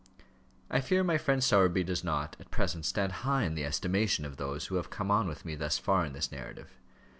I 0.71 0.81
fear 0.81 1.03
my 1.03 1.19
friend 1.19 1.43
Sowerby 1.43 1.83
does 1.83 2.03
not, 2.03 2.35
at 2.39 2.49
present, 2.49 2.87
stand 2.87 3.11
high 3.21 3.43
in 3.43 3.53
the 3.53 3.63
estimation 3.63 4.25
of 4.25 4.37
those 4.37 4.65
who 4.65 4.77
have 4.77 4.89
come 4.89 5.11
on 5.11 5.27
with 5.27 5.45
me 5.45 5.53
thus 5.53 5.77
far 5.77 6.03
in 6.05 6.13
this 6.13 6.31
narrative. 6.31 6.75